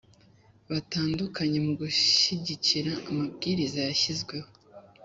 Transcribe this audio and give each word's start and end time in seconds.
batandukanye 0.71 1.57
mu 1.65 1.73
gushyigikira 1.81 2.91
amabwiriza 3.09 3.79
yashyizweho 3.87 4.49